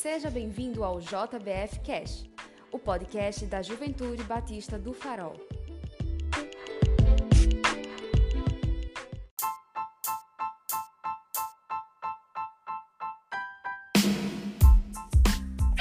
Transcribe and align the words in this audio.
Seja 0.00 0.30
bem-vindo 0.30 0.84
ao 0.84 1.00
JBF 1.00 1.80
Cash, 1.84 2.24
o 2.70 2.78
podcast 2.78 3.44
da 3.46 3.62
Juventude 3.62 4.22
Batista 4.22 4.78
do 4.78 4.92
Farol. 4.92 5.34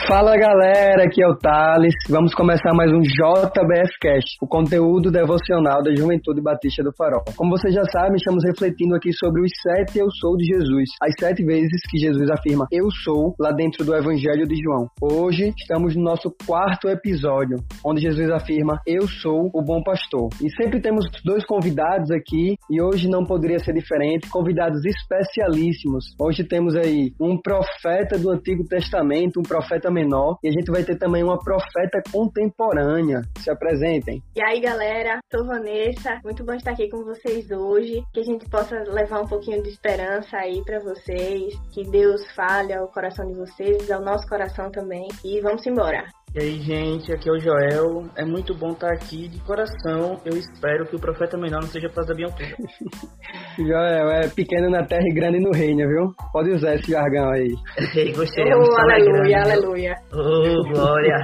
Fala 0.07 0.37
galera, 0.37 1.03
aqui 1.03 1.21
é 1.21 1.27
o 1.27 1.35
Thales. 1.35 1.93
Vamos 2.07 2.33
começar 2.33 2.73
mais 2.73 2.89
um 2.93 3.01
JBF 3.01 3.91
Cast, 3.99 4.37
o 4.41 4.47
conteúdo 4.47 5.11
devocional 5.11 5.83
da 5.83 5.93
Juventude 5.93 6.41
Batista 6.41 6.81
do 6.81 6.93
Farol. 6.95 7.25
Como 7.35 7.51
vocês 7.51 7.73
já 7.73 7.83
sabem, 7.83 8.15
estamos 8.15 8.41
refletindo 8.45 8.95
aqui 8.95 9.11
sobre 9.11 9.41
os 9.41 9.51
sete 9.61 9.99
eu 9.99 10.09
sou 10.09 10.37
de 10.37 10.45
Jesus, 10.45 10.91
as 11.01 11.11
sete 11.19 11.43
vezes 11.43 11.81
que 11.91 11.97
Jesus 11.97 12.29
afirma 12.29 12.65
eu 12.71 12.89
sou 13.03 13.35
lá 13.37 13.51
dentro 13.51 13.83
do 13.83 13.93
Evangelho 13.93 14.47
de 14.47 14.55
João. 14.55 14.89
Hoje 15.01 15.53
estamos 15.59 15.93
no 15.93 16.03
nosso 16.03 16.33
quarto 16.47 16.87
episódio, 16.87 17.57
onde 17.85 17.99
Jesus 17.99 18.29
afirma 18.31 18.79
eu 18.87 19.05
sou 19.09 19.49
o 19.53 19.61
bom 19.61 19.83
pastor. 19.83 20.29
E 20.41 20.49
sempre 20.55 20.79
temos 20.79 21.03
dois 21.25 21.45
convidados 21.45 22.11
aqui 22.11 22.55
e 22.71 22.81
hoje 22.81 23.09
não 23.09 23.25
poderia 23.25 23.59
ser 23.59 23.73
diferente, 23.73 24.29
convidados 24.29 24.79
especialíssimos. 24.85 26.15
Hoje 26.17 26.45
temos 26.45 26.77
aí 26.77 27.11
um 27.19 27.37
profeta 27.37 28.17
do 28.17 28.31
Antigo 28.31 28.63
Testamento, 28.63 29.41
um 29.41 29.43
profeta 29.43 29.91
menor. 29.97 30.37
E 30.43 30.49
a 30.49 30.51
gente 30.51 30.71
vai 30.71 30.83
ter 30.83 30.97
também 30.97 31.23
uma 31.23 31.39
profeta 31.39 32.01
contemporânea. 32.11 33.21
Se 33.39 33.49
apresentem. 33.49 34.21
E 34.35 34.41
aí, 34.41 34.59
galera, 34.59 35.19
sou 35.31 35.45
Vanessa. 35.45 36.19
Muito 36.23 36.43
bom 36.43 36.53
estar 36.53 36.71
aqui 36.71 36.89
com 36.89 37.03
vocês 37.03 37.49
hoje. 37.49 38.03
Que 38.13 38.19
a 38.19 38.23
gente 38.23 38.47
possa 38.49 38.83
levar 38.87 39.21
um 39.21 39.27
pouquinho 39.27 39.61
de 39.63 39.69
esperança 39.69 40.37
aí 40.37 40.63
para 40.63 40.79
vocês. 40.79 41.55
Que 41.73 41.83
Deus 41.83 42.21
fale 42.35 42.73
ao 42.73 42.87
coração 42.87 43.25
de 43.27 43.33
vocês, 43.33 43.89
ao 43.89 44.01
nosso 44.01 44.27
coração 44.27 44.69
também. 44.69 45.07
E 45.23 45.41
vamos 45.41 45.65
embora. 45.65 46.05
E 46.35 46.39
aí, 46.39 46.61
gente, 46.61 47.11
aqui 47.11 47.29
é 47.29 47.31
o 47.31 47.39
Joel. 47.39 48.05
É 48.15 48.23
muito 48.23 48.53
bom 48.53 48.71
estar 48.71 48.91
aqui 48.91 49.27
de 49.27 49.39
coração. 49.39 50.21
Eu 50.23 50.37
espero 50.37 50.85
que 50.85 50.95
o 50.95 50.99
profeta 50.99 51.37
menor 51.37 51.61
não 51.61 51.69
seja 51.69 51.89
para 51.89 52.05
da 52.05 52.13
minha 52.13 52.27
altura. 52.27 52.55
Joel, 53.57 54.11
é 54.11 54.29
pequeno 54.29 54.69
na 54.69 54.85
terra 54.85 55.03
e 55.05 55.13
grande 55.13 55.39
no 55.39 55.51
reino, 55.51 55.87
viu? 55.87 56.13
Pode 56.31 56.51
usar 56.51 56.75
esse 56.75 56.91
jargão 56.91 57.29
aí. 57.29 57.49
Gostei. 58.15 58.45
Oh, 58.53 58.81
aleluia, 58.81 59.41
aleluia. 59.41 59.95
Oh, 60.13 60.63
glória. 60.69 61.15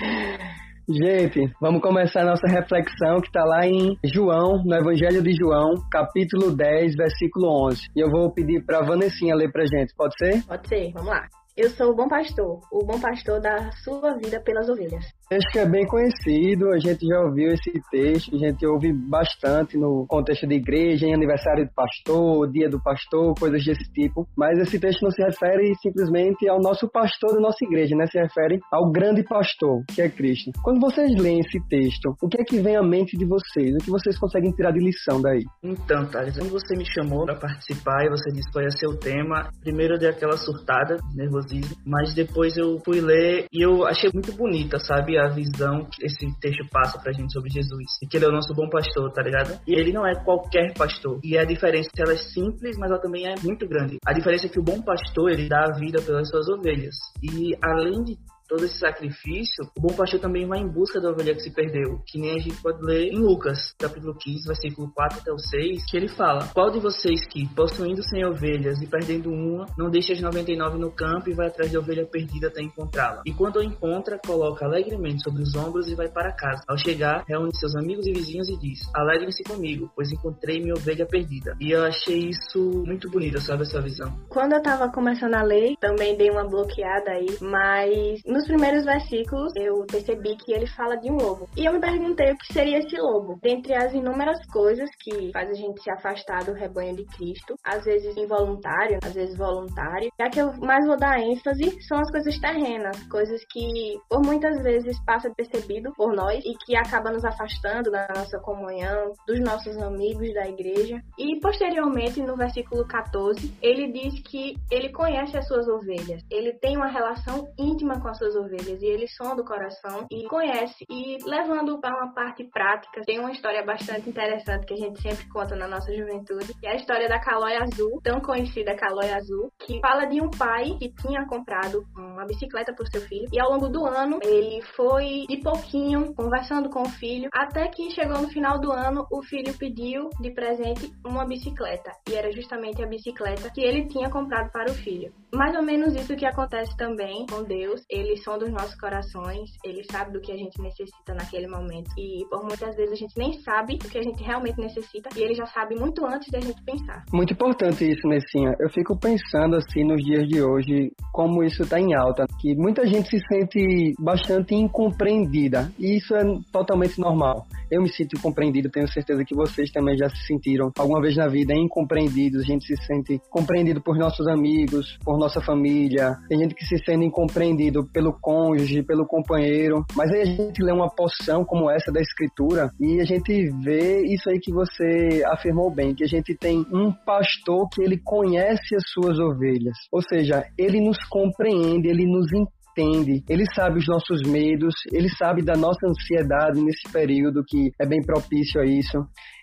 Gente, 0.92 1.48
vamos 1.60 1.80
começar 1.80 2.22
a 2.22 2.30
nossa 2.30 2.48
reflexão 2.48 3.20
que 3.20 3.28
está 3.28 3.44
lá 3.44 3.64
em 3.64 3.96
João, 4.04 4.60
no 4.64 4.74
Evangelho 4.74 5.22
de 5.22 5.32
João, 5.36 5.74
capítulo 5.90 6.50
10, 6.54 6.96
versículo 6.96 7.68
11. 7.68 7.82
E 7.94 8.00
eu 8.00 8.10
vou 8.10 8.32
pedir 8.32 8.64
para 8.66 8.78
a 8.78 8.84
Vanessinha 8.84 9.36
ler 9.36 9.52
para 9.52 9.64
gente, 9.66 9.94
pode 9.96 10.14
ser? 10.18 10.44
Pode 10.44 10.66
ser, 10.66 10.90
vamos 10.92 11.10
lá. 11.10 11.22
Eu 11.56 11.70
sou 11.70 11.92
o 11.92 11.94
bom 11.94 12.08
pastor, 12.08 12.58
o 12.72 12.84
bom 12.84 13.00
pastor 13.00 13.40
da 13.40 13.70
sua 13.84 14.16
vida 14.16 14.40
pelas 14.40 14.68
ovelhas. 14.68 15.04
Acho 15.32 15.46
que 15.52 15.60
é 15.60 15.64
bem 15.66 15.86
conhecido, 15.86 16.72
a 16.72 16.78
gente 16.80 17.06
já 17.06 17.20
ouviu 17.20 17.52
esse 17.52 17.70
texto, 17.88 18.34
a 18.34 18.38
gente 18.38 18.66
ouve 18.66 18.92
bastante 18.92 19.78
no 19.78 20.04
contexto 20.08 20.44
de 20.44 20.56
igreja, 20.56 21.06
em 21.06 21.14
aniversário 21.14 21.66
do 21.66 21.72
pastor, 21.72 22.50
dia 22.50 22.68
do 22.68 22.82
pastor, 22.82 23.32
coisas 23.38 23.64
desse 23.64 23.84
tipo. 23.92 24.26
Mas 24.36 24.58
esse 24.58 24.80
texto 24.80 25.02
não 25.02 25.10
se 25.12 25.22
refere 25.22 25.72
simplesmente 25.80 26.48
ao 26.48 26.60
nosso 26.60 26.90
pastor 26.90 27.32
da 27.34 27.40
nossa 27.40 27.64
igreja, 27.64 27.94
né? 27.94 28.08
Se 28.08 28.18
refere 28.18 28.58
ao 28.72 28.90
grande 28.90 29.22
pastor, 29.22 29.84
que 29.94 30.02
é 30.02 30.08
Cristo. 30.08 30.50
Quando 30.64 30.80
vocês 30.80 31.14
leem 31.14 31.38
esse 31.38 31.60
texto, 31.68 32.12
o 32.20 32.28
que 32.28 32.40
é 32.40 32.44
que 32.44 32.60
vem 32.60 32.74
à 32.74 32.82
mente 32.82 33.16
de 33.16 33.24
vocês? 33.24 33.72
O 33.76 33.84
que 33.84 33.90
vocês 33.90 34.18
conseguem 34.18 34.50
tirar 34.50 34.72
de 34.72 34.80
lição 34.80 35.22
daí? 35.22 35.44
Então, 35.62 36.06
Thales, 36.06 36.36
quando 36.36 36.50
você 36.50 36.76
me 36.76 36.84
chamou 36.84 37.24
para 37.24 37.36
participar 37.36 38.04
e 38.04 38.10
você 38.10 38.32
disse 38.32 38.50
qual 38.50 38.64
ia 38.64 38.70
ser 38.72 38.88
o 38.88 38.98
tema, 38.98 39.48
primeiro 39.62 39.94
eu 39.94 39.98
dei 40.00 40.08
aquela 40.08 40.36
surtada, 40.36 40.96
nervosismo, 41.14 41.76
mas 41.86 42.12
depois 42.14 42.56
eu 42.56 42.80
fui 42.84 43.00
ler 43.00 43.46
e 43.52 43.64
eu 43.64 43.86
achei 43.86 44.10
muito 44.12 44.32
bonita, 44.32 44.80
sabe? 44.80 45.19
A 45.20 45.28
visão 45.28 45.84
que 45.84 46.04
esse 46.04 46.26
texto 46.40 46.66
passa 46.70 46.98
pra 46.98 47.12
gente 47.12 47.32
sobre 47.32 47.50
Jesus. 47.50 47.98
E 48.02 48.06
que 48.06 48.16
ele 48.16 48.26
é 48.26 48.28
o 48.28 48.32
nosso 48.32 48.54
bom 48.54 48.68
pastor, 48.68 49.12
tá 49.12 49.22
ligado? 49.22 49.60
E 49.66 49.74
ele 49.74 49.92
não 49.92 50.06
é 50.06 50.14
qualquer 50.24 50.72
pastor. 50.74 51.20
E 51.22 51.36
a 51.36 51.44
diferença 51.44 51.90
ela 51.98 52.12
é 52.12 52.16
simples, 52.16 52.76
mas 52.78 52.90
ela 52.90 53.00
também 53.00 53.26
é 53.26 53.34
muito 53.42 53.66
grande. 53.68 53.98
A 54.06 54.12
diferença 54.12 54.46
é 54.46 54.48
que 54.48 54.60
o 54.60 54.64
bom 54.64 54.80
pastor, 54.82 55.30
ele 55.30 55.48
dá 55.48 55.64
a 55.64 55.78
vida 55.78 56.00
pelas 56.02 56.28
suas 56.28 56.48
ovelhas. 56.48 56.94
E 57.22 57.54
além 57.62 58.02
de 58.02 58.18
todo 58.50 58.64
esse 58.64 58.78
sacrifício, 58.78 59.64
o 59.76 59.80
bom 59.80 59.94
pastor 59.94 60.18
também 60.18 60.44
vai 60.44 60.58
em 60.58 60.66
busca 60.66 61.00
da 61.00 61.10
ovelha 61.10 61.34
que 61.36 61.40
se 61.40 61.54
perdeu, 61.54 62.02
que 62.04 62.18
nem 62.18 62.34
a 62.34 62.38
gente 62.38 62.60
pode 62.60 62.84
ler 62.84 63.12
em 63.12 63.18
Lucas, 63.20 63.72
capítulo 63.78 64.12
15, 64.12 64.44
versículo 64.44 64.90
4 64.92 65.20
até 65.20 65.32
o 65.32 65.38
6, 65.38 65.84
que 65.88 65.96
ele 65.96 66.08
fala: 66.08 66.48
Qual 66.52 66.68
de 66.68 66.80
vocês 66.80 67.24
que, 67.28 67.46
possuindo 67.54 68.02
100 68.02 68.24
ovelhas 68.26 68.82
e 68.82 68.88
perdendo 68.88 69.30
uma, 69.30 69.66
não 69.78 69.88
deixa 69.88 70.12
as 70.12 70.20
99 70.20 70.78
no 70.78 70.90
campo 70.90 71.30
e 71.30 71.32
vai 71.32 71.46
atrás 71.46 71.70
da 71.70 71.78
ovelha 71.78 72.04
perdida 72.04 72.48
até 72.48 72.60
encontrá-la? 72.60 73.22
E 73.24 73.32
quando 73.32 73.60
a 73.60 73.64
encontra, 73.64 74.18
coloca 74.18 74.64
alegremente 74.64 75.22
sobre 75.22 75.42
os 75.42 75.54
ombros 75.54 75.86
e 75.86 75.94
vai 75.94 76.08
para 76.08 76.32
casa. 76.32 76.64
Ao 76.66 76.76
chegar, 76.76 77.22
reúne 77.28 77.54
seus 77.54 77.76
amigos 77.76 78.04
e 78.08 78.12
vizinhos 78.12 78.48
e 78.48 78.56
diz: 78.58 78.80
Alegrem-se 78.92 79.44
comigo, 79.44 79.88
pois 79.94 80.10
encontrei 80.10 80.60
minha 80.60 80.74
ovelha 80.74 81.06
perdida. 81.06 81.56
E 81.60 81.70
eu 81.70 81.84
achei 81.84 82.30
isso 82.30 82.82
muito 82.84 83.08
bonito, 83.08 83.40
sabe, 83.40 83.62
essa 83.62 83.80
visão. 83.80 84.12
Quando 84.28 84.54
eu 84.54 84.62
tava 84.62 84.90
começando 84.90 85.34
a 85.34 85.42
ler, 85.42 85.76
também 85.78 86.16
dei 86.16 86.30
uma 86.30 86.48
bloqueada 86.48 87.12
aí, 87.12 87.28
mas 87.40 88.20
nos 88.40 88.46
primeiros 88.46 88.84
versículos 88.84 89.52
eu 89.54 89.84
percebi 89.86 90.34
que 90.36 90.52
ele 90.52 90.66
fala 90.66 90.96
de 90.96 91.10
um 91.10 91.16
lobo. 91.16 91.46
E 91.56 91.66
eu 91.66 91.74
me 91.74 91.80
perguntei 91.80 92.32
o 92.32 92.38
que 92.38 92.52
seria 92.52 92.78
esse 92.78 92.96
lobo. 92.96 93.38
Dentre 93.42 93.74
as 93.74 93.92
inúmeras 93.92 94.38
coisas 94.46 94.88
que 94.98 95.30
faz 95.30 95.50
a 95.50 95.54
gente 95.54 95.82
se 95.82 95.90
afastar 95.90 96.44
do 96.44 96.54
rebanho 96.54 96.96
de 96.96 97.04
Cristo, 97.04 97.54
às 97.62 97.84
vezes 97.84 98.16
involuntário, 98.16 98.98
às 99.04 99.12
vezes 99.12 99.36
voluntário, 99.36 100.10
já 100.18 100.30
que 100.30 100.40
eu 100.40 100.52
mais 100.54 100.86
vou 100.86 100.96
dar 100.96 101.20
ênfase 101.20 101.78
são 101.86 101.98
as 101.98 102.10
coisas 102.10 102.38
terrenas, 102.38 102.96
coisas 103.08 103.44
que 103.50 104.00
por 104.08 104.22
muitas 104.24 104.62
vezes 104.62 104.98
passa 105.04 105.30
percebido 105.36 105.92
por 105.94 106.14
nós 106.14 106.42
e 106.42 106.54
que 106.64 106.74
acaba 106.74 107.10
nos 107.10 107.24
afastando 107.24 107.90
da 107.90 108.08
nossa 108.14 108.38
comunhão, 108.38 109.12
dos 109.26 109.40
nossos 109.40 109.76
amigos 109.76 110.32
da 110.32 110.48
igreja. 110.48 111.02
E 111.18 111.38
posteriormente, 111.40 112.22
no 112.22 112.36
versículo 112.36 112.86
14, 112.86 113.52
ele 113.60 113.92
diz 113.92 114.22
que 114.22 114.56
ele 114.70 114.90
conhece 114.92 115.36
as 115.36 115.46
suas 115.46 115.68
ovelhas, 115.68 116.24
ele 116.30 116.54
tem 116.54 116.76
uma 116.76 116.88
relação 116.88 117.46
íntima 117.58 118.00
com 118.00 118.08
as 118.08 118.16
suas 118.16 118.29
suas 118.30 118.36
ovelhas 118.36 118.82
e 118.82 118.86
ele 118.86 119.08
sonda 119.08 119.42
o 119.42 119.44
coração 119.44 120.06
e 120.10 120.26
conhece. 120.26 120.84
E 120.88 121.18
levando 121.24 121.80
para 121.80 121.96
uma 121.96 122.12
parte 122.14 122.44
prática, 122.44 123.02
tem 123.04 123.18
uma 123.18 123.32
história 123.32 123.64
bastante 123.64 124.08
interessante 124.08 124.66
que 124.66 124.74
a 124.74 124.76
gente 124.76 125.02
sempre 125.02 125.28
conta 125.28 125.56
na 125.56 125.66
nossa 125.66 125.92
juventude, 125.94 126.54
que 126.54 126.66
é 126.66 126.72
a 126.72 126.76
história 126.76 127.08
da 127.08 127.18
Calóia 127.18 127.62
Azul, 127.62 128.00
tão 128.02 128.20
conhecida 128.20 128.76
Calóia 128.76 129.16
Azul, 129.16 129.52
que 129.58 129.80
fala 129.80 130.06
de 130.06 130.20
um 130.20 130.30
pai 130.30 130.76
que 130.78 130.92
tinha 130.94 131.26
comprado 131.26 131.84
uma 131.96 132.24
bicicleta 132.24 132.72
para 132.72 132.84
o 132.84 132.90
seu 132.90 133.00
filho 133.02 133.28
e 133.32 133.40
ao 133.40 133.50
longo 133.50 133.68
do 133.68 133.84
ano 133.84 134.18
ele 134.22 134.62
foi 134.76 135.24
de 135.28 135.38
pouquinho 135.38 136.14
conversando 136.14 136.68
com 136.70 136.82
o 136.82 136.88
filho 136.88 137.28
até 137.32 137.68
que 137.68 137.90
chegou 137.90 138.20
no 138.20 138.28
final 138.28 138.58
do 138.58 138.70
ano 138.70 139.06
o 139.10 139.22
filho 139.22 139.56
pediu 139.56 140.10
de 140.20 140.30
presente 140.32 140.92
uma 141.04 141.24
bicicleta 141.24 141.92
e 142.08 142.14
era 142.14 142.30
justamente 142.32 142.82
a 142.82 142.86
bicicleta 142.86 143.50
que 143.50 143.60
ele 143.60 143.86
tinha 143.86 144.10
comprado 144.10 144.50
para 144.50 144.70
o 144.70 144.74
filho. 144.74 145.12
Mais 145.32 145.54
ou 145.56 145.62
menos 145.62 145.94
isso 145.94 146.16
que 146.16 146.26
acontece 146.26 146.76
também 146.76 147.26
com 147.26 147.42
Deus. 147.44 147.84
Ele 147.88 148.16
som 148.20 148.38
dos 148.38 148.50
nossos 148.50 148.74
corações, 148.76 149.50
ele 149.64 149.82
sabe 149.90 150.12
do 150.12 150.20
que 150.20 150.32
a 150.32 150.36
gente 150.36 150.60
necessita 150.60 151.14
naquele 151.14 151.46
momento. 151.46 151.90
E 151.96 152.24
por 152.28 152.44
muitas 152.44 152.74
vezes 152.76 152.92
a 152.92 152.96
gente 152.96 153.16
nem 153.16 153.32
sabe 153.40 153.74
o 153.74 153.88
que 153.88 153.98
a 153.98 154.02
gente 154.02 154.22
realmente 154.22 154.60
necessita 154.60 155.08
e 155.16 155.22
ele 155.22 155.34
já 155.34 155.46
sabe 155.46 155.74
muito 155.74 156.04
antes 156.06 156.30
da 156.30 156.40
gente 156.40 156.62
pensar. 156.64 157.04
Muito 157.12 157.32
importante 157.32 157.90
isso, 157.90 158.06
Nessinha. 158.06 158.54
Eu 158.58 158.70
fico 158.70 158.98
pensando 158.98 159.56
assim 159.56 159.84
nos 159.84 160.02
dias 160.04 160.26
de 160.28 160.42
hoje, 160.42 160.92
como 161.12 161.42
isso 161.42 161.62
está 161.62 161.80
em 161.80 161.94
alta, 161.94 162.26
que 162.40 162.54
muita 162.54 162.86
gente 162.86 163.08
se 163.08 163.18
sente 163.28 163.94
bastante 163.98 164.54
incompreendida 164.54 165.72
e 165.78 165.96
isso 165.96 166.14
é 166.14 166.22
totalmente 166.52 167.00
normal. 167.00 167.46
Eu 167.70 167.82
me 167.82 167.88
sinto 167.88 168.16
incompreendido, 168.16 168.68
tenho 168.68 168.88
certeza 168.88 169.24
que 169.24 169.34
vocês 169.34 169.70
também 169.70 169.96
já 169.96 170.08
se 170.08 170.26
sentiram 170.26 170.72
alguma 170.76 171.00
vez 171.00 171.16
na 171.16 171.28
vida 171.28 171.54
incompreendidos. 171.54 172.42
A 172.42 172.44
gente 172.44 172.66
se 172.66 172.84
sente 172.84 173.20
compreendido 173.30 173.80
por 173.80 173.96
nossos 173.96 174.26
amigos, 174.26 174.98
por 175.04 175.18
nossa 175.18 175.40
família. 175.40 176.16
Tem 176.28 176.38
gente 176.38 176.54
que 176.54 176.64
se 176.64 176.78
sente 176.84 177.04
incompreendido 177.04 177.86
pelo 177.92 178.12
cônjuge, 178.20 178.82
pelo 178.82 179.06
companheiro. 179.06 179.84
Mas 179.94 180.10
aí 180.10 180.22
a 180.22 180.24
gente 180.24 180.62
lê 180.62 180.72
uma 180.72 180.90
porção 180.90 181.44
como 181.44 181.70
essa 181.70 181.92
da 181.92 182.00
escritura 182.00 182.70
e 182.80 183.00
a 183.00 183.04
gente 183.04 183.50
vê 183.62 184.02
isso 184.04 184.28
aí 184.28 184.40
que 184.40 184.52
você 184.52 185.22
afirmou 185.26 185.72
bem, 185.72 185.94
que 185.94 186.04
a 186.04 186.08
gente 186.08 186.36
tem 186.36 186.66
um 186.72 186.92
pastor 186.92 187.68
que 187.70 187.82
ele 187.82 187.98
conhece 187.98 188.74
as 188.74 188.82
suas 188.92 189.18
ovelhas. 189.18 189.76
Ou 189.92 190.02
seja, 190.02 190.44
ele 190.58 190.80
nos 190.80 190.98
compreende, 191.08 191.88
ele 191.88 192.06
nos 192.06 192.26
entende 192.32 192.59
entende, 192.80 193.22
ele 193.28 193.44
sabe 193.54 193.78
os 193.78 193.86
nossos 193.86 194.22
medos, 194.22 194.74
ele 194.92 195.08
sabe 195.08 195.42
da 195.42 195.54
nossa 195.54 195.86
ansiedade 195.86 196.60
nesse 196.60 196.90
período 196.92 197.44
que 197.46 197.70
é 197.78 197.86
bem 197.86 198.00
propício 198.02 198.60
a 198.60 198.64
isso. 198.64 198.98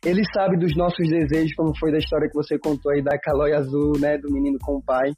Ele 0.06 0.24
sabe 0.34 0.57
dos 0.57 0.75
nossos 0.75 1.07
desejos, 1.07 1.54
como 1.56 1.78
foi 1.78 1.92
da 1.92 1.98
história 1.98 2.28
que 2.28 2.36
você 2.36 2.57
contou 2.57 2.92
aí 2.92 3.01
da 3.01 3.18
calóia 3.19 3.57
azul, 3.57 3.94
né, 4.00 4.18
do 4.18 4.31
menino 4.31 4.57
com 4.62 4.78
o 4.78 4.84
pai. 4.84 5.12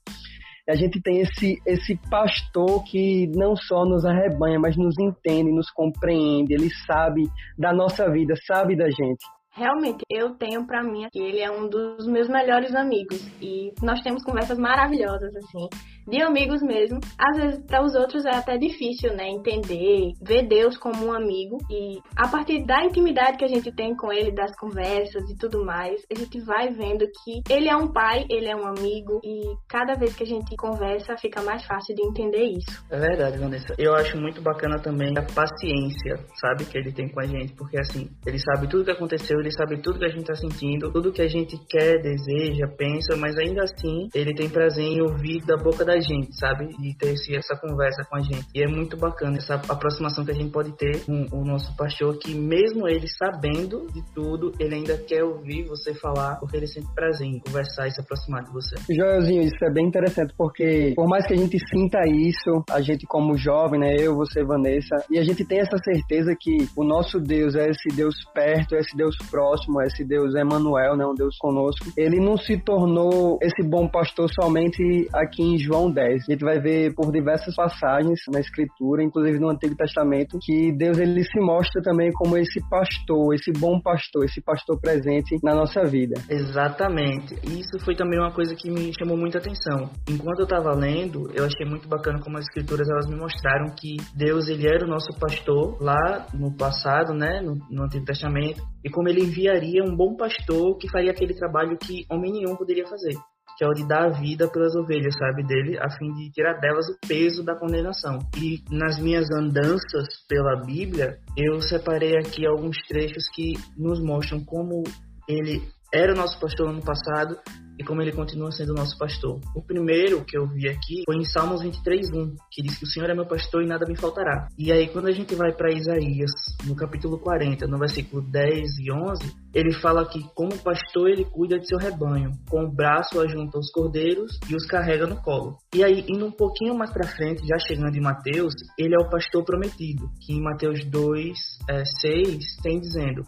A 0.68 0.76
gente 0.76 1.02
tem 1.02 1.22
esse, 1.22 1.58
esse 1.66 2.00
pastor 2.12 2.84
que 2.84 3.28
não 3.36 3.56
só 3.56 3.86
nos 3.86 4.06
arrebanha, 4.06 4.60
mas 4.60 4.78
nos 4.78 4.94
entende, 5.00 5.52
nos 5.52 5.72
compreende, 5.72 6.54
ele 6.54 6.70
sabe 6.86 7.24
da 7.58 7.74
nossa 7.74 8.10
vida, 8.12 8.36
sabe 8.46 8.76
da 8.76 8.86
gente. 8.86 9.26
Realmente 9.52 10.04
eu 10.10 10.36
tenho 10.36 10.66
para 10.66 10.84
mim 10.84 11.08
que 11.12 11.20
ele 11.20 11.40
é 11.40 11.52
um 11.52 11.68
dos 11.68 12.08
meus 12.08 12.28
melhores 12.28 12.74
amigos 12.76 13.26
e 13.42 13.72
nós 13.82 14.02
temos 14.02 14.24
conversas 14.24 14.58
maravilhosas 14.58 15.36
assim 15.36 15.68
de 16.10 16.22
amigos 16.22 16.62
mesmo. 16.62 17.00
Às 17.18 17.38
vezes, 17.38 17.66
para 17.66 17.84
os 17.84 17.96
outros 17.96 18.26
é 18.26 18.36
até 18.36 18.58
difícil, 18.58 19.14
né? 19.16 19.30
Entender, 19.30 20.12
ver 20.22 20.48
Deus 20.48 20.78
como 20.78 21.06
um 21.06 21.14
amigo. 21.14 21.58
E 21.70 22.00
a 22.16 22.28
partir 22.28 22.66
da 22.66 22.84
intimidade 22.84 23.38
que 23.38 23.46
a 23.46 23.48
gente 23.48 23.72
tem 23.72 23.96
com 23.96 24.12
ele, 24.12 24.32
das 24.32 24.56
conversas 24.58 25.30
e 25.30 25.36
tudo 25.38 25.64
mais, 25.64 26.02
a 26.12 26.18
gente 26.18 26.40
vai 26.42 26.70
vendo 26.70 27.06
que 27.24 27.42
ele 27.54 27.70
é 27.70 27.76
um 27.76 27.92
pai, 27.92 28.26
ele 28.30 28.48
é 28.48 28.56
um 28.56 28.66
amigo. 28.66 29.22
E 29.24 29.56
cada 29.68 29.94
vez 29.94 30.16
que 30.16 30.24
a 30.24 30.28
gente 30.28 30.56
conversa, 30.56 31.16
fica 31.18 31.42
mais 31.42 31.64
fácil 31.66 31.96
de 31.96 32.02
entender 32.02 32.44
isso. 32.44 32.84
É 32.90 33.00
verdade, 33.00 33.38
Vanessa. 33.38 33.76
Eu 33.78 33.94
acho 33.94 34.18
muito 34.18 34.42
bacana 34.42 34.80
também 34.80 35.14
a 35.18 35.22
paciência, 35.22 36.26
sabe? 36.36 36.66
Que 36.66 36.78
ele 36.78 36.92
tem 36.92 37.08
com 37.10 37.20
a 37.20 37.26
gente. 37.26 37.54
Porque 37.54 37.80
assim, 37.80 38.10
ele 38.26 38.40
sabe 38.40 38.68
tudo 38.68 38.86
que 38.86 38.92
aconteceu, 38.92 39.39
ele 39.40 39.52
sabe 39.52 39.82
tudo 39.82 40.00
que 40.00 40.06
a 40.06 40.10
gente 40.10 40.26
tá 40.26 40.36
sentindo, 40.36 40.92
tudo 40.92 41.12
que 41.12 41.22
a 41.22 41.28
gente 41.28 41.58
quer, 41.68 42.02
deseja, 42.02 42.68
pensa, 42.78 43.16
mas 43.18 43.38
ainda 43.38 43.64
assim, 43.64 44.10
ele 44.14 44.34
tem 44.34 44.50
prazer 44.50 44.86
em 44.86 45.02
ouvir 45.02 45.44
da 45.46 45.58
boca 45.58 45.84
da 45.86 46.00
gente, 46.00 46.36
sabe? 46.38 46.70
E 46.82 46.96
ter 46.96 47.14
essa 47.36 47.56
conversa 47.56 48.04
com 48.10 48.18
a 48.18 48.22
gente. 48.22 48.46
E 48.54 48.64
é 48.64 48.68
muito 48.68 48.98
bacana 48.98 49.38
essa 49.38 49.56
aproximação 49.56 50.26
que 50.26 50.32
a 50.32 50.36
gente 50.36 50.52
pode 50.52 50.72
ter 50.78 51.06
com 51.06 51.26
o 51.32 51.46
nosso 51.46 51.76
pastor, 51.76 52.18
que 52.18 52.34
mesmo 52.34 52.88
ele 52.88 53.08
sabendo 53.08 53.88
de 53.94 54.02
tudo, 54.14 54.52
ele 54.60 54.76
ainda 54.76 54.98
quer 54.98 55.24
ouvir 55.24 55.66
você 55.66 55.94
falar, 55.94 56.36
porque 56.40 56.58
ele 56.58 56.68
sente 56.68 56.88
prazer 56.94 57.28
em 57.28 57.40
conversar 57.40 57.88
e 57.88 57.92
se 57.92 58.02
aproximar 58.02 58.44
de 58.44 58.52
você. 58.52 58.76
Joelzinho, 58.90 59.42
isso 59.42 59.64
é 59.64 59.72
bem 59.72 59.88
interessante, 59.88 60.34
porque 60.38 60.94
por 60.96 61.08
mais 61.08 61.26
que 61.26 61.34
a 61.34 61.38
gente 61.38 61.58
sinta 61.70 62.00
isso, 62.08 62.64
a 62.70 62.82
gente 62.82 63.06
como 63.08 63.38
jovem, 63.38 63.80
né? 63.80 63.96
Eu, 64.00 64.16
você, 64.16 64.44
Vanessa, 64.44 64.96
e 65.10 65.18
a 65.18 65.24
gente 65.24 65.46
tem 65.46 65.60
essa 65.60 65.78
certeza 65.78 66.36
que 66.40 66.70
o 66.76 66.84
nosso 66.84 67.20
Deus 67.20 67.56
é 67.56 67.70
esse 67.70 67.90
Deus 67.96 68.16
perto, 68.34 68.76
é 68.76 68.80
esse 68.80 68.96
Deus 68.96 69.16
próximo, 69.30 69.82
esse 69.82 70.04
Deus 70.04 70.36
Emmanuel, 70.36 70.96
né? 70.96 71.06
Um 71.06 71.16
Deus 71.16 71.38
conosco. 71.38 71.86
Ele 71.98 72.20
não 72.20 72.38
se 72.38 72.58
tornou 72.58 73.40
esse 73.42 73.68
bom 73.68 73.88
pastor 73.88 74.30
somente 74.40 75.08
aqui 75.14 75.42
em 75.42 75.58
João 75.58 75.80
João 75.80 75.92
10. 75.92 76.24
A 76.28 76.32
gente 76.32 76.44
vai 76.44 76.60
ver 76.60 76.94
por 76.94 77.12
diversas 77.12 77.56
passagens 77.56 78.20
na 78.32 78.40
Escritura, 78.40 79.04
inclusive 79.04 79.40
no 79.40 79.50
Antigo 79.50 79.76
Testamento, 79.76 80.38
que 80.42 80.72
Deus 80.74 80.98
ele 80.98 81.24
se 81.24 81.40
mostra 81.40 81.82
também 81.82 82.12
como 82.12 82.36
esse 82.38 82.60
pastor, 82.70 83.34
esse 83.34 83.52
bom 83.52 83.80
pastor, 83.80 84.26
esse 84.26 84.42
pastor 84.42 84.80
presente 84.82 85.38
na 85.44 85.56
nossa 85.56 85.84
vida. 85.86 86.22
Exatamente. 86.30 87.36
Isso 87.44 87.80
foi 87.86 87.96
também 87.96 88.20
uma 88.20 88.32
coisa 88.32 88.56
que 88.56 88.70
me 88.70 88.92
chamou 89.00 89.16
muita 89.16 89.38
atenção. 89.38 89.90
Enquanto 90.10 90.40
eu 90.40 90.46
estava 90.46 90.74
lendo, 90.74 91.30
eu 91.34 91.46
achei 91.46 91.66
muito 91.66 91.88
bacana 91.88 92.20
como 92.20 92.38
as 92.38 92.46
Escrituras 92.46 92.90
elas 92.90 93.08
me 93.08 93.16
mostraram 93.16 93.74
que 93.80 93.98
Deus 94.16 94.48
ele 94.48 94.68
era 94.68 94.86
o 94.86 94.90
nosso 94.90 95.18
pastor 95.20 95.78
lá 95.82 96.28
no 96.34 96.52
passado, 96.58 97.14
né, 97.14 97.42
no, 97.42 97.56
no 97.70 97.84
Antigo 97.84 98.06
Testamento, 98.06 98.62
e 98.84 98.90
como 98.90 99.08
ele 99.20 99.28
enviaria 99.28 99.84
um 99.84 99.96
bom 99.96 100.16
pastor 100.16 100.78
que 100.78 100.90
faria 100.90 101.12
aquele 101.12 101.34
trabalho 101.34 101.78
que 101.78 102.06
homem 102.10 102.32
nenhum 102.32 102.56
poderia 102.56 102.88
fazer 102.88 103.16
que 103.58 103.66
é 103.66 103.68
o 103.68 103.74
de 103.74 103.86
dar 103.86 104.06
a 104.06 104.10
vida 104.22 104.48
pelas 104.48 104.74
ovelhas, 104.74 105.14
sabe, 105.18 105.46
dele, 105.46 105.78
a 105.78 105.90
fim 105.90 106.14
de 106.14 106.32
tirar 106.32 106.54
delas 106.62 106.88
o 106.88 106.98
peso 107.06 107.44
da 107.44 107.54
condenação. 107.54 108.20
E 108.38 108.64
nas 108.72 108.98
minhas 108.98 109.30
andanças 109.32 110.08
pela 110.30 110.64
Bíblia, 110.66 111.18
eu 111.36 111.62
separei 111.62 112.16
aqui 112.18 112.46
alguns 112.46 112.78
trechos 112.88 113.26
que 113.36 113.56
nos 113.78 114.02
mostram 114.02 114.40
como 114.46 114.84
ele 115.28 115.62
era 115.94 116.14
o 116.14 116.16
nosso 116.16 116.40
pastor 116.40 116.68
no 116.68 116.74
ano 116.74 116.84
passado 116.84 117.38
e 117.80 117.84
como 117.84 118.02
ele 118.02 118.12
continua 118.12 118.52
sendo 118.52 118.72
o 118.72 118.76
nosso 118.76 118.98
pastor. 118.98 119.40
O 119.56 119.62
primeiro 119.62 120.24
que 120.26 120.38
eu 120.38 120.46
vi 120.46 120.68
aqui 120.68 121.04
foi 121.06 121.16
em 121.16 121.24
Salmos 121.24 121.62
23:1, 121.64 122.36
que 122.52 122.62
diz 122.62 122.78
que 122.78 122.84
o 122.84 122.88
Senhor 122.88 123.10
é 123.10 123.16
meu 123.16 123.26
pastor 123.26 123.64
e 123.64 123.68
nada 123.68 123.86
me 123.88 123.96
faltará. 123.96 124.50
E 124.58 124.70
aí 124.72 124.90
quando 124.90 125.08
a 125.08 125.12
gente 125.12 125.34
vai 125.34 125.54
para 125.54 125.72
Isaías, 125.72 126.32
no 126.66 126.76
capítulo 126.76 127.18
40, 127.18 127.66
no 127.68 127.80
versículo 127.80 128.22
10 128.22 128.80
e 128.80 128.92
11, 128.92 129.34
ele 129.54 129.74
fala 129.74 130.06
que 130.06 130.22
como 130.36 130.58
pastor 130.58 131.10
ele 131.10 131.24
cuida 131.24 131.58
de 131.58 131.68
seu 131.68 131.78
rebanho, 131.78 132.32
com 132.50 132.66
o 132.66 132.72
braço 132.72 133.22
ajunta 133.22 133.58
os 133.58 133.72
cordeiros 133.72 134.38
e 134.50 134.56
os 134.56 134.66
carrega 134.66 135.08
no 135.08 135.22
colo. 135.22 135.58
E 135.74 135.82
aí 135.82 136.04
indo 136.10 136.26
um 136.26 136.32
pouquinho 136.32 136.78
mais 136.78 136.92
para 136.92 137.08
frente, 137.08 137.48
já 137.48 137.58
chegando 137.60 137.96
em 137.96 138.02
Mateus, 138.02 138.54
ele 138.78 138.94
é 138.94 139.00
o 139.00 139.10
pastor 139.10 139.46
prometido, 139.46 140.10
que 140.20 140.34
em 140.34 140.42
Mateus 140.42 140.84
2, 140.84 141.38
é, 141.70 141.86
6 141.86 142.58
tem 142.62 142.80
dizendo: 142.80 143.24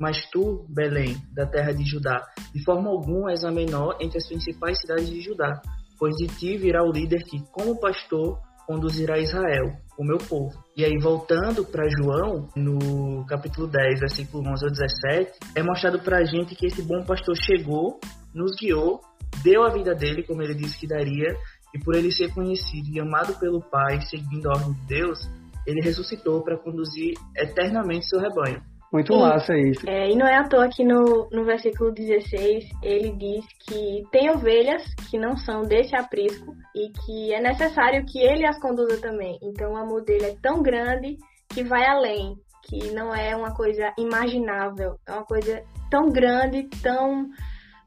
mas 0.00 0.16
tu, 0.30 0.64
Belém, 0.70 1.16
da 1.34 1.46
terra 1.46 1.72
de 1.72 1.84
Judá, 1.84 2.26
de 2.54 2.64
forma 2.64 2.88
alguma 2.88 3.30
és 3.32 3.44
a 3.44 3.50
menor 3.50 3.98
entre 4.00 4.16
as 4.16 4.26
principais 4.26 4.80
cidades 4.80 5.10
de 5.10 5.20
Judá, 5.20 5.60
pois 5.98 6.16
de 6.16 6.26
ti 6.26 6.56
virá 6.56 6.82
o 6.82 6.90
líder 6.90 7.22
que, 7.24 7.38
como 7.52 7.78
pastor, 7.78 8.40
conduzirá 8.66 9.18
Israel, 9.18 9.76
o 9.98 10.04
meu 10.04 10.16
povo. 10.16 10.56
E 10.74 10.84
aí, 10.84 10.96
voltando 10.98 11.66
para 11.66 11.86
João, 11.88 12.48
no 12.56 13.26
capítulo 13.26 13.66
10, 13.66 14.00
versículo 14.00 14.48
11 14.48 14.64
ao 14.64 14.70
17, 14.70 15.38
é 15.54 15.62
mostrado 15.62 16.00
para 16.00 16.18
a 16.18 16.24
gente 16.24 16.54
que 16.54 16.66
esse 16.66 16.80
bom 16.80 17.04
pastor 17.04 17.36
chegou, 17.36 18.00
nos 18.34 18.52
guiou, 18.58 19.00
deu 19.42 19.64
a 19.64 19.70
vida 19.70 19.94
dele, 19.94 20.22
como 20.22 20.40
ele 20.40 20.54
disse 20.54 20.78
que 20.78 20.86
daria, 20.86 21.36
e 21.74 21.78
por 21.84 21.94
ele 21.94 22.10
ser 22.10 22.32
conhecido 22.32 22.88
e 22.90 23.00
amado 23.00 23.38
pelo 23.38 23.60
Pai, 23.60 24.00
seguindo 24.00 24.46
a 24.46 24.52
ordem 24.52 24.72
de 24.72 24.86
Deus, 24.86 25.18
ele 25.66 25.82
ressuscitou 25.82 26.42
para 26.42 26.56
conduzir 26.56 27.12
eternamente 27.36 28.08
seu 28.08 28.18
rebanho. 28.18 28.62
Muito 28.92 29.12
e, 29.12 29.18
massa 29.18 29.56
isso. 29.56 29.88
É, 29.88 30.10
e 30.10 30.16
não 30.16 30.26
é 30.26 30.36
à 30.36 30.48
toa 30.48 30.68
que 30.68 30.84
no, 30.84 31.28
no 31.30 31.44
versículo 31.44 31.92
16 31.92 32.64
ele 32.82 33.12
diz 33.12 33.44
que 33.66 34.02
tem 34.10 34.30
ovelhas 34.30 34.82
que 35.08 35.18
não 35.18 35.36
são 35.36 35.62
desse 35.62 35.94
aprisco 35.94 36.54
e 36.74 36.90
que 36.90 37.32
é 37.32 37.40
necessário 37.40 38.04
que 38.04 38.18
ele 38.18 38.44
as 38.44 38.58
conduza 38.60 39.00
também. 39.00 39.38
Então 39.42 39.72
o 39.72 39.76
amor 39.76 40.02
dele 40.02 40.26
é 40.26 40.36
tão 40.42 40.60
grande 40.60 41.16
que 41.48 41.62
vai 41.62 41.86
além, 41.86 42.34
que 42.68 42.92
não 42.92 43.14
é 43.14 43.34
uma 43.36 43.54
coisa 43.54 43.92
imaginável, 43.96 44.96
é 45.06 45.12
uma 45.12 45.24
coisa 45.24 45.62
tão 45.90 46.08
grande, 46.10 46.68
tão 46.82 47.28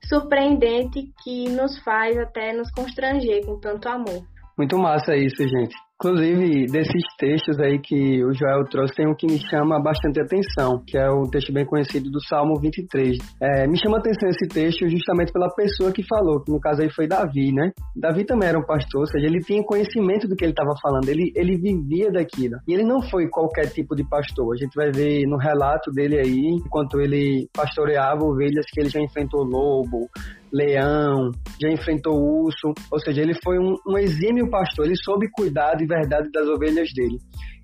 surpreendente 0.08 1.12
que 1.24 1.50
nos 1.50 1.80
faz 1.84 2.18
até 2.18 2.54
nos 2.54 2.70
constranger 2.72 3.46
com 3.46 3.60
tanto 3.60 3.88
amor. 3.90 4.22
Muito 4.58 4.78
massa 4.78 5.16
isso, 5.16 5.48
gente. 5.48 5.76
Inclusive, 6.04 6.66
desses 6.66 7.02
textos 7.18 7.58
aí 7.62 7.80
que 7.80 8.22
o 8.26 8.34
Joel 8.34 8.66
trouxe, 8.70 8.94
tem 8.94 9.08
um 9.08 9.16
que 9.16 9.26
me 9.26 9.40
chama 9.40 9.82
bastante 9.82 10.20
atenção, 10.20 10.84
que 10.86 10.98
é 10.98 11.10
o 11.10 11.30
texto 11.30 11.54
bem 11.54 11.66
conhecido 11.66 12.12
do 12.12 12.20
Salmo 12.28 12.60
23. 12.60 13.18
É, 13.42 13.66
me 13.68 13.80
chama 13.80 14.00
atenção 14.00 14.28
esse 14.28 14.46
texto 14.50 14.86
justamente 14.90 15.32
pela 15.32 15.48
pessoa 15.56 15.94
que 15.94 16.04
falou, 16.04 16.44
que 16.44 16.52
no 16.52 16.60
caso 16.60 16.82
aí 16.82 16.90
foi 16.90 17.08
Davi, 17.08 17.54
né? 17.54 17.72
Davi 17.96 18.26
também 18.26 18.50
era 18.50 18.60
um 18.60 18.66
pastor, 18.66 19.00
ou 19.00 19.08
seja, 19.08 19.28
ele 19.28 19.40
tinha 19.40 19.64
conhecimento 19.64 20.28
do 20.28 20.36
que 20.36 20.44
ele 20.44 20.52
estava 20.52 20.74
falando, 20.82 21.08
ele, 21.08 21.32
ele 21.38 21.56
vivia 21.56 22.12
daquilo. 22.12 22.58
E 22.68 22.74
ele 22.74 22.84
não 22.84 23.02
foi 23.02 23.30
qualquer 23.30 23.68
tipo 23.70 23.96
de 23.96 24.04
pastor. 24.04 24.54
A 24.54 24.58
gente 24.58 24.76
vai 24.76 24.92
ver 24.92 25.26
no 25.26 25.38
relato 25.38 25.90
dele 25.90 26.20
aí, 26.20 26.60
enquanto 26.66 27.00
ele 27.00 27.48
pastoreava 27.54 28.26
ovelhas, 28.26 28.66
que 28.74 28.82
ele 28.82 28.90
já 28.90 29.00
enfrentou 29.00 29.46
lobo, 29.46 30.10
leão, 30.54 31.32
já 31.60 31.70
enfrentou 31.70 32.14
urso, 32.14 32.74
ou 32.92 33.00
seja, 33.00 33.22
ele 33.22 33.34
foi 33.44 33.58
um, 33.58 33.76
um 33.88 33.98
exímio 33.98 34.50
pastor, 34.50 34.86
ele 34.86 34.96
soube 35.04 35.28
cuidar 35.32 35.74
de 35.76 35.86
verdade 35.88 36.30
das 36.32 36.48
ovelhas 36.48 36.90
dele. 36.94 37.18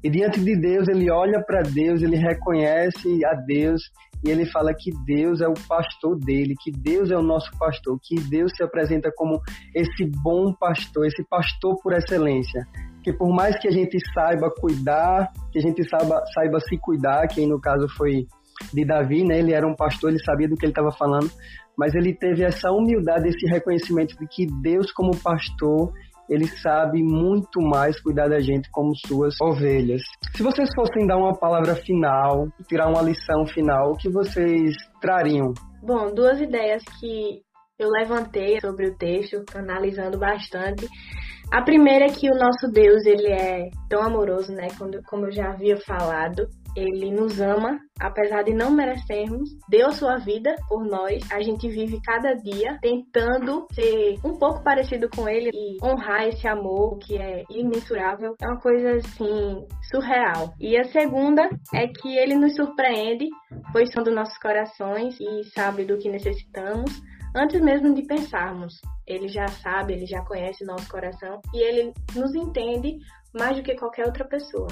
E 0.04 0.10
diante 0.10 0.40
de 0.40 0.60
Deus, 0.60 0.88
ele 0.88 1.12
olha 1.12 1.44
para 1.46 1.62
Deus, 1.62 2.02
ele 2.02 2.16
reconhece 2.16 3.24
a 3.26 3.34
Deus 3.34 3.82
e 4.26 4.30
ele 4.30 4.46
fala 4.46 4.74
que 4.74 4.92
Deus 5.06 5.40
é 5.42 5.48
o 5.48 5.54
pastor 5.68 6.18
dele, 6.18 6.56
que 6.62 6.72
Deus 6.72 7.12
é 7.12 7.18
o 7.18 7.22
nosso 7.22 7.52
pastor, 7.60 7.98
que 8.02 8.16
Deus 8.16 8.52
se 8.56 8.64
apresenta 8.64 9.12
como 9.16 9.42
esse 9.76 10.10
bom 10.24 10.54
pastor, 10.54 11.06
esse 11.06 11.24
pastor 11.30 11.78
por 11.82 11.94
excelência. 11.94 12.66
Que 13.04 13.14
por 13.14 13.34
mais 13.34 13.58
que 13.60 13.68
a 13.68 13.72
gente 13.72 13.98
saiba 14.14 14.50
cuidar, 14.50 15.32
que 15.52 15.60
a 15.60 15.62
gente 15.62 15.88
saiba, 15.88 16.22
saiba 16.34 16.60
se 16.60 16.78
cuidar, 16.78 17.28
que 17.28 17.46
no 17.46 17.60
caso 17.60 17.88
foi 17.96 18.26
de 18.74 18.86
Davi, 18.86 19.24
né? 19.24 19.40
Ele 19.40 19.54
era 19.54 19.66
um 19.66 19.76
pastor, 19.76 20.10
ele 20.10 20.24
sabia 20.24 20.50
do 20.50 20.56
que 20.56 20.66
ele 20.66 20.72
estava 20.72 20.92
falando, 20.92 21.30
mas 21.80 21.96
ele 21.96 22.14
teve 22.14 22.44
essa 22.44 22.70
humildade, 22.70 23.30
esse 23.30 23.48
reconhecimento 23.48 24.14
de 24.20 24.28
que 24.28 24.46
Deus, 24.62 24.92
como 24.92 25.16
pastor, 25.16 25.94
ele 26.30 26.46
sabe 26.46 27.02
muito 27.02 27.62
mais 27.62 27.98
cuidar 28.02 28.28
da 28.28 28.42
gente 28.42 28.70
como 28.70 28.92
suas 29.08 29.34
ovelhas. 29.42 30.02
Se 30.36 30.44
vocês 30.44 30.68
fossem 30.76 31.08
dar 31.08 31.16
uma 31.16 31.34
palavra 31.34 31.76
final, 31.76 32.50
tirar 32.68 32.90
uma 32.90 33.02
lição 33.02 33.46
final, 33.46 33.94
o 33.94 33.96
que 33.96 34.10
vocês 34.10 34.76
trariam? 35.00 35.54
Bom, 35.82 36.14
duas 36.14 36.42
ideias 36.42 36.84
que 37.00 37.42
eu 37.80 37.90
levantei 37.90 38.60
sobre 38.60 38.90
o 38.90 38.96
texto, 38.98 39.46
analisando 39.56 40.20
bastante. 40.20 40.86
A 41.52 41.64
primeira 41.64 42.06
é 42.06 42.10
que 42.10 42.30
o 42.30 42.36
nosso 42.36 42.72
Deus, 42.72 43.04
ele 43.08 43.28
é 43.28 43.72
tão 43.90 44.04
amoroso, 44.04 44.54
né? 44.54 44.68
Como 45.08 45.26
eu 45.26 45.32
já 45.32 45.50
havia 45.50 45.78
falado, 45.78 46.48
ele 46.76 47.12
nos 47.12 47.42
ama, 47.42 47.80
apesar 48.00 48.44
de 48.44 48.54
não 48.54 48.70
merecermos, 48.70 49.50
deu 49.68 49.88
a 49.88 49.92
sua 49.92 50.18
vida 50.18 50.56
por 50.68 50.86
nós. 50.86 51.24
A 51.32 51.42
gente 51.42 51.68
vive 51.68 52.00
cada 52.06 52.36
dia 52.36 52.78
tentando 52.82 53.66
ser 53.74 54.16
um 54.24 54.38
pouco 54.38 54.64
parecido 54.64 55.10
com 55.10 55.28
ele 55.28 55.50
e 55.52 55.84
honrar 55.84 56.28
esse 56.28 56.48
amor 56.48 57.00
que 57.00 57.18
é 57.18 57.44
imensurável. 57.50 58.36
É 58.40 58.48
uma 58.48 58.60
coisa 58.60 58.98
assim 58.98 59.66
surreal. 59.92 60.54
E 60.60 60.78
a 60.78 60.84
segunda 60.84 61.50
é 61.74 61.88
que 61.88 62.16
ele 62.16 62.36
nos 62.36 62.56
surpreende, 62.56 63.28
pois 63.72 63.92
são 63.92 64.04
dos 64.04 64.14
nossos 64.14 64.38
corações 64.38 65.20
e 65.20 65.44
sabe 65.46 65.84
do 65.84 65.98
que 65.98 66.10
necessitamos 66.10 67.02
antes 67.36 67.62
mesmo 67.62 67.94
de 67.94 68.04
pensarmos. 68.04 68.82
Ele 69.06 69.28
já 69.28 69.48
sabe, 69.48 69.94
ele 69.94 70.06
já 70.06 70.22
conhece 70.24 70.66
nosso 70.66 70.88
coração 70.90 71.42
e 71.54 71.62
ele 71.62 71.94
nos 72.16 72.34
entende 72.36 72.98
mais 73.34 73.58
do 73.58 73.64
que 73.64 73.76
qualquer 73.76 74.06
outra 74.06 74.26
pessoa. 74.26 74.68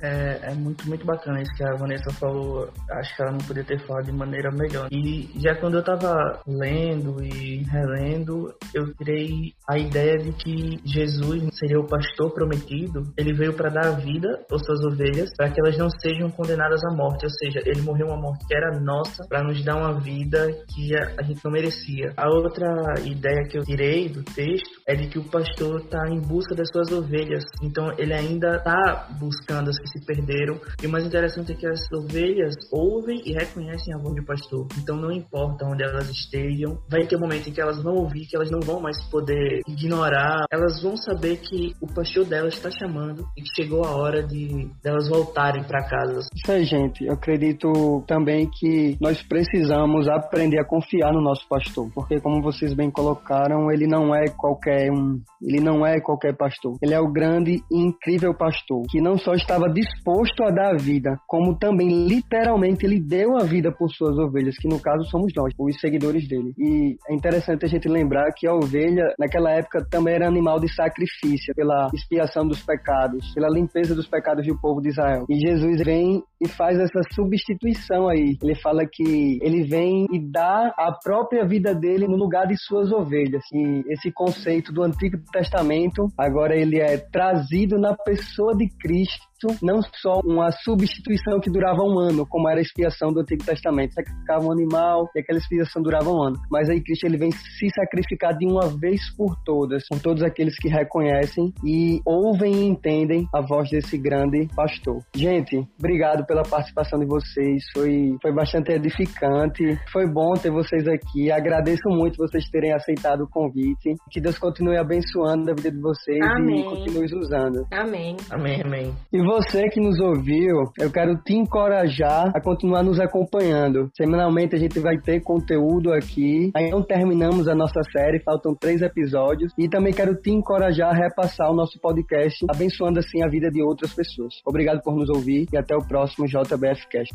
É, 0.00 0.50
é, 0.50 0.54
muito, 0.54 0.86
muito 0.88 1.04
bacana 1.04 1.42
isso 1.42 1.52
que 1.56 1.64
a 1.64 1.74
Vanessa 1.74 2.10
falou. 2.12 2.70
Acho 2.90 3.16
que 3.16 3.22
ela 3.22 3.32
não 3.32 3.38
podia 3.38 3.64
ter 3.64 3.84
falado 3.86 4.06
de 4.06 4.12
maneira 4.12 4.50
melhor. 4.52 4.88
E 4.92 5.30
já 5.40 5.54
quando 5.56 5.78
eu 5.78 5.82
tava 5.84 6.40
lendo 6.46 7.22
e 7.22 7.64
relendo, 7.64 8.54
eu 8.74 8.92
tirei 8.94 9.52
a 9.68 9.78
ideia 9.78 10.18
de 10.18 10.32
que 10.32 10.80
Jesus 10.84 11.48
seria 11.58 11.80
o 11.80 11.86
pastor 11.86 12.32
prometido. 12.32 13.02
Ele 13.16 13.32
veio 13.32 13.54
para 13.54 13.70
dar 13.70 13.86
a 13.86 13.96
vida 13.96 14.28
às 14.50 14.64
suas 14.64 14.84
ovelhas, 14.84 15.30
para 15.36 15.50
que 15.50 15.60
elas 15.60 15.76
não 15.76 15.88
sejam 15.90 16.30
condenadas 16.30 16.80
à 16.84 16.94
morte. 16.94 17.24
Ou 17.24 17.30
seja, 17.30 17.60
ele 17.66 17.82
morreu 17.82 18.06
uma 18.06 18.20
morte 18.20 18.46
que 18.46 18.54
era 18.54 18.78
nossa, 18.80 19.26
para 19.28 19.42
nos 19.42 19.64
dar 19.64 19.76
uma 19.76 19.98
vida 20.00 20.48
que 20.74 20.96
a 20.96 21.22
gente 21.22 21.44
não 21.44 21.50
merecia. 21.50 22.12
A 22.16 22.28
outra 22.28 22.94
ideia 23.04 23.48
que 23.48 23.58
eu 23.58 23.64
tirei 23.64 24.08
do 24.08 24.22
texto 24.22 24.80
é 24.86 24.94
de 24.94 25.08
que 25.08 25.18
o 25.18 25.24
pastor 25.24 25.80
está 25.80 26.08
em 26.08 26.20
busca 26.20 26.54
das 26.54 26.68
suas 26.70 26.92
ovelhas. 26.92 27.44
Então 27.62 27.92
ele 27.98 28.14
ainda 28.14 28.56
está 28.56 29.08
buscando 29.18 29.70
as 29.70 29.87
se 29.90 30.04
perderam. 30.04 30.60
E 30.82 30.86
o 30.86 30.90
mais 30.90 31.04
interessante 31.04 31.52
é 31.52 31.54
que 31.54 31.66
as 31.66 31.80
ovelhas 31.92 32.54
ouvem 32.72 33.20
e 33.24 33.32
reconhecem 33.32 33.94
a 33.94 33.98
voz 33.98 34.14
do 34.14 34.24
pastor. 34.24 34.66
Então 34.78 34.96
não 34.96 35.12
importa 35.12 35.66
onde 35.66 35.82
elas 35.82 36.08
estejam, 36.08 36.78
vai 36.88 37.06
ter 37.06 37.16
um 37.16 37.20
momento 37.20 37.48
em 37.48 37.52
que 37.52 37.60
elas 37.60 37.82
vão 37.82 37.94
ouvir, 37.94 38.26
que 38.26 38.36
elas 38.36 38.50
não 38.50 38.60
vão 38.60 38.80
mais 38.80 38.98
poder 39.10 39.60
ignorar. 39.66 40.44
Elas 40.52 40.82
vão 40.82 40.96
saber 40.96 41.38
que 41.38 41.74
o 41.80 41.86
pastor 41.86 42.24
delas 42.24 42.54
está 42.54 42.70
chamando 42.70 43.26
e 43.36 43.42
que 43.42 43.62
chegou 43.62 43.84
a 43.84 43.96
hora 43.96 44.22
de 44.22 44.68
delas 44.82 45.08
voltarem 45.08 45.62
para 45.64 45.86
casa. 45.88 46.28
Isso 46.34 46.52
aí, 46.52 46.64
gente. 46.64 47.04
Eu 47.04 47.14
acredito 47.14 48.04
também 48.06 48.48
que 48.50 48.96
nós 49.00 49.22
precisamos 49.22 50.08
aprender 50.08 50.58
a 50.60 50.64
confiar 50.64 51.12
no 51.12 51.20
nosso 51.20 51.46
pastor, 51.48 51.90
porque 51.94 52.20
como 52.20 52.42
vocês 52.42 52.74
bem 52.74 52.90
colocaram, 52.90 53.70
ele 53.70 53.86
não 53.86 54.14
é 54.14 54.28
qualquer 54.28 54.90
um, 54.90 55.20
ele 55.42 55.60
não 55.60 55.86
é 55.86 56.00
qualquer 56.00 56.36
pastor. 56.36 56.76
Ele 56.82 56.94
é 56.94 57.00
o 57.00 57.10
grande 57.10 57.62
e 57.70 57.78
incrível 57.78 58.34
pastor 58.34 58.82
que 58.88 59.00
não 59.00 59.18
só 59.18 59.34
estava 59.34 59.68
disposto 59.78 60.42
a 60.42 60.50
dar 60.50 60.74
a 60.74 60.76
vida, 60.76 61.16
como 61.26 61.56
também 61.56 62.06
literalmente 62.06 62.84
ele 62.84 63.00
deu 63.00 63.36
a 63.36 63.44
vida 63.44 63.70
por 63.70 63.88
suas 63.90 64.18
ovelhas, 64.18 64.56
que 64.56 64.68
no 64.68 64.80
caso 64.80 65.04
somos 65.04 65.32
nós, 65.36 65.52
os 65.58 65.80
seguidores 65.80 66.26
dele. 66.28 66.52
E 66.58 66.96
é 67.08 67.14
interessante 67.14 67.64
a 67.64 67.68
gente 67.68 67.88
lembrar 67.88 68.32
que 68.36 68.46
a 68.46 68.54
ovelha, 68.54 69.14
naquela 69.18 69.52
época, 69.52 69.86
também 69.88 70.14
era 70.14 70.26
animal 70.26 70.58
de 70.58 70.72
sacrifício 70.74 71.54
pela 71.54 71.88
expiação 71.94 72.46
dos 72.46 72.62
pecados, 72.62 73.32
pela 73.34 73.48
limpeza 73.48 73.94
dos 73.94 74.08
pecados 74.08 74.46
do 74.46 74.60
povo 74.60 74.80
de 74.80 74.88
Israel. 74.88 75.24
E 75.28 75.38
Jesus 75.38 75.84
vem 75.84 76.22
e 76.40 76.48
faz 76.48 76.78
essa 76.78 77.00
substituição 77.14 78.08
aí. 78.08 78.36
Ele 78.42 78.54
fala 78.56 78.84
que 78.90 79.38
ele 79.42 79.64
vem 79.64 80.06
e 80.12 80.18
dá 80.18 80.72
a 80.76 80.92
própria 81.02 81.44
vida 81.46 81.74
dele 81.74 82.06
no 82.06 82.16
lugar 82.16 82.46
de 82.46 82.56
suas 82.56 82.90
ovelhas. 82.90 83.42
E 83.52 83.84
esse 83.92 84.10
conceito 84.10 84.72
do 84.72 84.82
Antigo 84.82 85.18
Testamento 85.32 86.08
agora 86.16 86.56
ele 86.56 86.80
é 86.80 86.96
trazido 86.96 87.78
na 87.78 87.94
pessoa 87.94 88.56
de 88.56 88.68
Cristo 88.80 89.28
não 89.62 89.80
só 90.00 90.20
uma 90.24 90.50
substituição 90.50 91.40
que 91.40 91.50
durava 91.50 91.82
um 91.82 91.98
ano, 91.98 92.26
como 92.26 92.48
era 92.48 92.58
a 92.58 92.62
expiação 92.62 93.12
do 93.12 93.20
Antigo 93.20 93.44
Testamento, 93.44 93.94
sacrificava 93.94 94.44
um 94.44 94.52
animal 94.52 95.08
e 95.14 95.20
aquela 95.20 95.38
expiação 95.38 95.82
durava 95.82 96.10
um 96.10 96.22
ano. 96.22 96.36
Mas 96.50 96.68
aí 96.68 96.82
Cristo 96.82 97.06
ele 97.06 97.18
vem 97.18 97.30
se 97.30 97.68
sacrificar 97.74 98.36
de 98.36 98.46
uma 98.46 98.68
vez 98.68 99.00
por 99.16 99.36
todas, 99.44 99.84
com 99.90 99.98
todos 99.98 100.22
aqueles 100.22 100.56
que 100.56 100.68
reconhecem 100.68 101.52
e 101.64 102.00
ouvem 102.04 102.52
e 102.54 102.68
entendem 102.68 103.26
a 103.34 103.40
voz 103.40 103.70
desse 103.70 103.98
grande 103.98 104.48
pastor. 104.54 105.02
Gente, 105.14 105.66
obrigado 105.78 106.26
pela 106.26 106.42
participação 106.42 106.98
de 106.98 107.06
vocês, 107.06 107.64
foi, 107.74 108.16
foi 108.20 108.32
bastante 108.32 108.72
edificante, 108.72 109.78
foi 109.92 110.06
bom 110.10 110.32
ter 110.34 110.50
vocês 110.50 110.86
aqui, 110.88 111.30
agradeço 111.30 111.88
muito 111.88 112.16
vocês 112.16 112.48
terem 112.50 112.72
aceitado 112.72 113.22
o 113.22 113.28
convite, 113.28 113.94
que 114.10 114.20
Deus 114.20 114.38
continue 114.38 114.76
abençoando 114.76 115.50
a 115.50 115.54
vida 115.54 115.70
de 115.70 115.80
vocês 115.80 116.20
amém. 116.22 116.60
e 116.60 116.64
continue 116.64 117.06
usando. 117.16 117.66
Amém. 117.72 118.16
Amém, 118.30 118.62
amém. 118.62 118.94
E 119.12 119.20
você 119.28 119.68
que 119.68 119.78
nos 119.78 120.00
ouviu, 120.00 120.72
eu 120.78 120.90
quero 120.90 121.14
te 121.18 121.34
encorajar 121.34 122.32
a 122.34 122.40
continuar 122.40 122.82
nos 122.82 122.98
acompanhando. 122.98 123.90
Semanalmente 123.94 124.56
a 124.56 124.58
gente 124.58 124.80
vai 124.80 124.96
ter 124.96 125.20
conteúdo 125.20 125.92
aqui. 125.92 126.50
Ainda 126.56 126.74
não 126.74 126.82
terminamos 126.82 127.46
a 127.46 127.54
nossa 127.54 127.82
série, 127.92 128.22
faltam 128.22 128.54
três 128.54 128.80
episódios. 128.80 129.52
E 129.58 129.68
também 129.68 129.92
quero 129.92 130.14
te 130.14 130.30
encorajar 130.30 130.88
a 130.88 130.96
repassar 130.96 131.50
o 131.50 131.54
nosso 131.54 131.78
podcast, 131.78 132.42
abençoando 132.48 133.00
assim 133.00 133.22
a 133.22 133.28
vida 133.28 133.50
de 133.50 133.62
outras 133.62 133.92
pessoas. 133.92 134.32
Obrigado 134.46 134.80
por 134.82 134.96
nos 134.96 135.10
ouvir 135.10 135.46
e 135.52 135.58
até 135.58 135.76
o 135.76 135.86
próximo 135.86 136.26
JBF 136.26 136.88
Cast. 136.88 137.14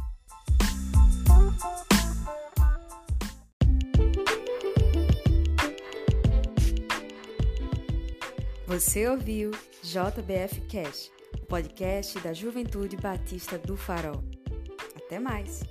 Você 8.67 9.07
ouviu 9.07 9.49
JBF 9.81 10.61
Cash 10.71 11.22
podcast 11.53 12.19
da 12.21 12.33
Juventude 12.33 12.97
Batista 12.97 13.59
do 13.59 13.77
Farol. 13.77 14.23
Até 14.97 15.19
mais! 15.19 15.61